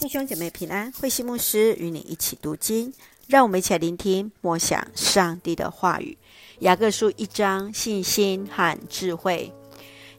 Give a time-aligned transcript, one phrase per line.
[0.00, 2.92] 弟兄姐妹平安，慧西牧师与你一起读经，
[3.28, 6.18] 让我们一起来聆听默想上帝的话语。
[6.60, 9.52] 雅各书一章，信心和智慧。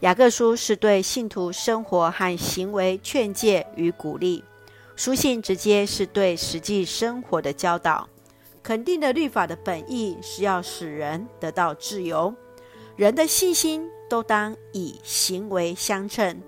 [0.00, 4.44] 雅各书是对信徒生活和行为劝诫与鼓励，
[4.94, 8.08] 书信直接是对实际生活的教导。
[8.62, 12.32] 肯定的律法的本意是要使人得到自由，
[12.94, 16.40] 人的信心都当以行为相称。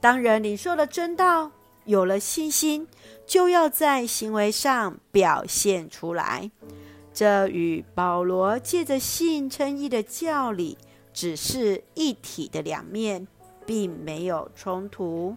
[0.00, 1.50] 当人领受了真道，
[1.88, 2.86] 有了信心，
[3.26, 6.50] 就要在行为上表现出来。
[7.14, 10.76] 这与保罗借着信称义的教理，
[11.14, 13.26] 只是一体的两面，
[13.64, 15.34] 并没有冲突。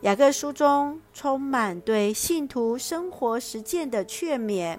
[0.00, 4.78] 雅各书中充满对信徒生活实践的劝勉。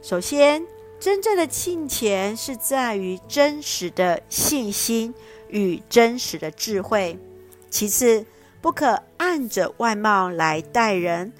[0.00, 0.64] 首先，
[1.00, 5.12] 真正的敬虔是在于真实的信心
[5.48, 7.18] 与真实的智慧。
[7.68, 8.24] 其次，
[8.60, 11.32] 不可按着外貌来待人，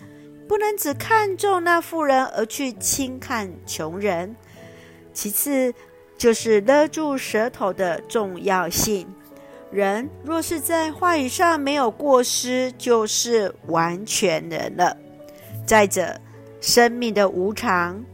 [0.48, 4.34] 不能只看重那富人而去轻看穷人。
[5.12, 5.74] 其次，
[6.16, 9.06] 就是勒住舌头的重要性。
[9.70, 14.96] 人若是在话语上没有过失，就是完全人了。
[15.66, 16.20] 再者，
[16.60, 18.04] 生命的无常，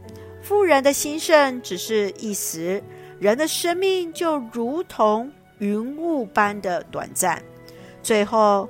[0.41, 2.83] 富人的兴盛只是一时，
[3.19, 7.41] 人的生命就如同云雾般的短暂。
[8.03, 8.69] 最后，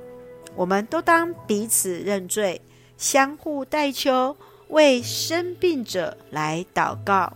[0.58, 2.60] 我们都当彼此认罪，
[2.96, 7.32] 相互代求，为生病者来祷告。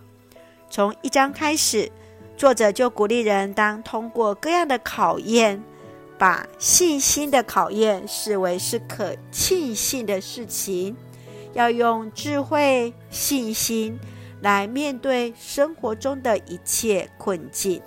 [0.68, 1.92] 从一章开始，
[2.36, 5.62] 作者就鼓励人当通过各样的考验，
[6.18, 10.96] 把信心的考验视为是可庆幸的事情，
[11.52, 13.96] 要用智慧、信心
[14.40, 17.80] 来面对生活中的一切困境。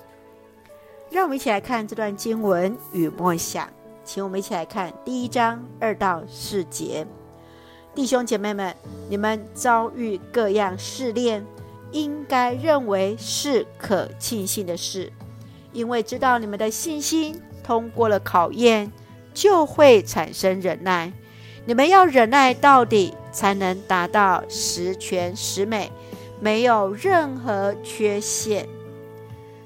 [1.11, 3.69] 让我们一起来看这段经文与默想。
[4.05, 7.05] 请我们一起来看第一章二到四节，
[7.95, 8.73] 弟兄姐妹们，
[9.09, 11.43] 你们遭遇各样试炼，
[11.91, 15.11] 应该认为是可庆幸的事，
[15.73, 18.91] 因为知道你们的信心通过了考验，
[19.33, 21.11] 就会产生忍耐。
[21.65, 25.91] 你们要忍耐到底，才能达到十全十美，
[26.39, 28.69] 没有任何缺陷。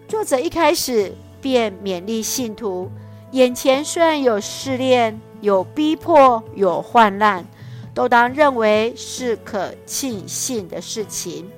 [0.07, 2.89] 作者一开始便勉励信徒。
[3.31, 7.45] 眼前虽然有试炼、有逼迫、有患难，
[7.93, 11.49] 都当认为是可庆幸的事情。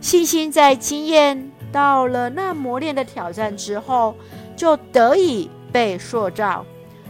[0.00, 4.14] 信心在经验到了那磨练的挑战之后，
[4.54, 6.64] 就得以被塑造，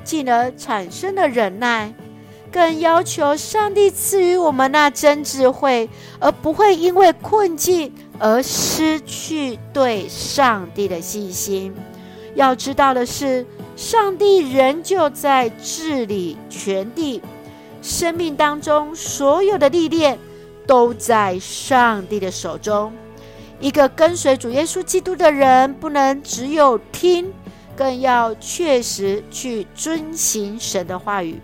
[0.04, 1.92] 进而产生了忍耐。
[2.52, 11.74] 更要求上帝赐予我们那真智慧，而不会因为困境而失去对上帝的信心。
[12.34, 13.44] 要知道的是，
[13.76, 17.20] 上帝仍旧在治理全地，
[17.82, 20.18] 生命当中所有的历练
[20.66, 22.90] 都在上帝的手中。
[23.60, 27.30] 一个跟随主耶稣基督的人，不能只有听，
[27.76, 31.38] 更要确实去遵行神的话语，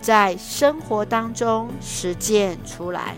[0.00, 3.14] 在生活当中实践出来。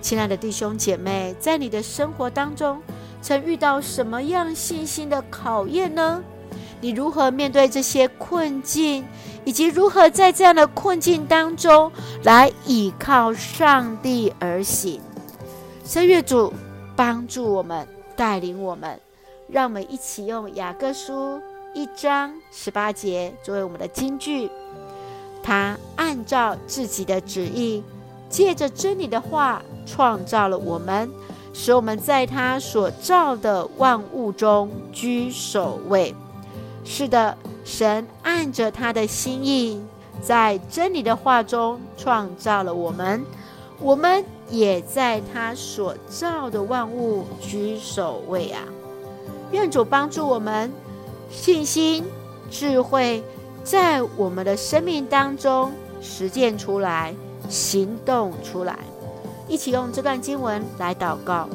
[0.00, 2.80] 亲爱的弟兄姐妹，在你的生活当中，
[3.20, 6.22] 曾遇到什么样信心的考验呢？
[6.80, 9.04] 你如何面对这些困境，
[9.44, 11.92] 以及如何在这样的困境当中
[12.22, 15.00] 来倚靠上帝而行？
[15.84, 16.52] 神愿主
[16.96, 17.86] 帮助我们，
[18.16, 18.98] 带领我们，
[19.48, 21.40] 让我们一起用雅各书
[21.74, 24.50] 一章十八节作为我们的金句。
[25.42, 27.82] 他按照自己的旨意，
[28.28, 31.10] 借着真理的话创造了我们，
[31.52, 36.14] 使我们在他所造的万物中居首位。
[36.92, 39.80] 是的，神按着他的心意，
[40.20, 43.24] 在真理的话中创造了我们，
[43.78, 48.64] 我们也在他所造的万物居首位啊！
[49.52, 50.72] 愿主帮助我们，
[51.30, 52.04] 信心、
[52.50, 53.22] 智慧
[53.62, 55.70] 在我们的生命当中
[56.02, 57.14] 实践出来、
[57.48, 58.76] 行动出来。
[59.46, 61.48] 一起用这段经文来祷告。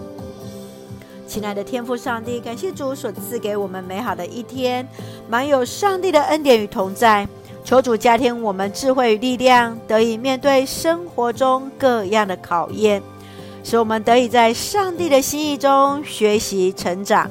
[1.28, 4.88] 亲爱的天父上帝，感谢主所赐给我们美好的一天，
[5.28, 7.28] 满有上帝的恩典与同在。
[7.64, 13.02] 求主加添我们智慧与力量，得以面对生活中各样的考验，
[13.64, 17.30] 使我们得以在上帝的心意中学习成长，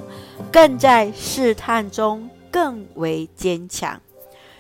[0.50, 4.00] 更在试探中更为坚强。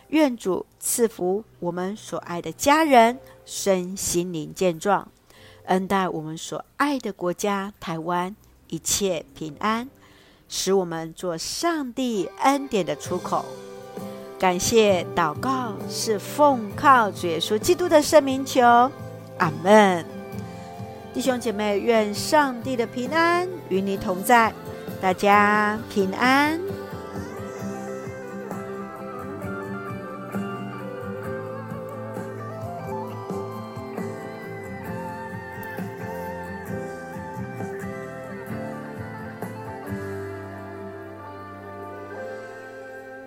[0.08, 5.08] 愿主赐福我们所爱的家人，身心灵健壮，
[5.64, 8.36] 恩待我们所爱的国家台湾。
[8.74, 9.88] 一切平安，
[10.48, 13.44] 使我们做上帝恩典的出口。
[14.36, 18.60] 感谢祷告是奉靠主耶稣基督的圣名求，
[19.38, 20.04] 阿门。
[21.14, 24.52] 弟兄姐妹，愿上帝的平安与你同在，
[25.00, 26.60] 大家平安。